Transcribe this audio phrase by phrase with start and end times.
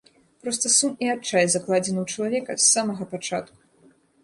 [0.45, 3.57] Проста сум і адчай закладзены ў чалавеку з самага пачатку.